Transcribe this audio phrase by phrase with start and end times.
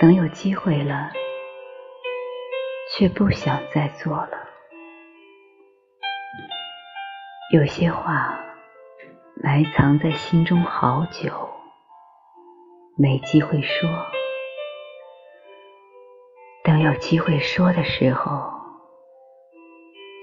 [0.00, 1.10] 等有机会了，
[2.92, 4.48] 却不想再做了。
[7.52, 8.38] 有些话
[9.42, 11.50] 埋藏在心中好久，
[12.96, 13.90] 没机会说。
[16.62, 18.52] 等有机会说的时候，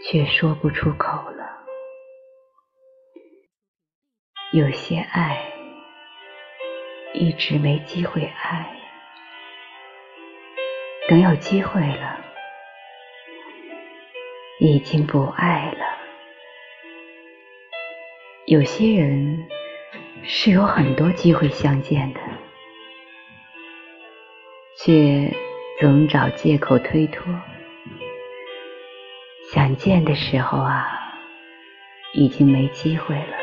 [0.05, 1.66] 却说不出口了。
[4.53, 5.52] 有些爱
[7.13, 8.71] 一直没机会爱。
[11.08, 12.20] 等有机会了，
[14.59, 15.86] 已经不爱了。
[18.47, 19.47] 有些人
[20.23, 22.20] 是有很多机会相见的，
[24.80, 25.31] 却
[25.80, 27.23] 总找借口推脱。
[29.53, 31.19] 想见的时候啊，
[32.16, 33.38] 已经没机会了。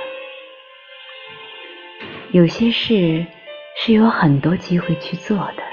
[2.32, 3.24] 有些事
[3.76, 5.71] 是有很多机会去做的。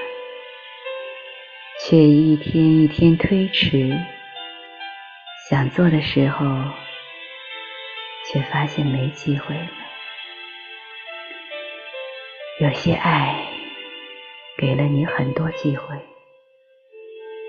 [1.81, 3.97] 却一天一天推迟，
[5.49, 6.45] 想做的时候，
[8.27, 9.69] 却发现没机会了。
[12.59, 13.47] 有些爱
[14.57, 15.97] 给了你很多机会，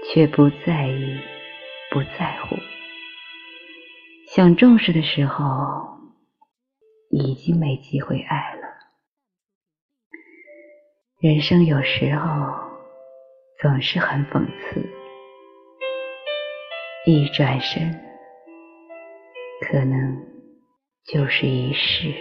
[0.07, 1.21] 却不在意、
[1.91, 2.57] 不在乎。
[4.29, 5.99] 想重视的时候，
[7.11, 8.63] 已经没机会爱了。
[11.21, 12.70] 人生有时候。
[13.61, 14.81] 总是很讽刺，
[17.05, 17.93] 一转身，
[19.61, 20.17] 可能
[21.05, 22.15] 就是一世。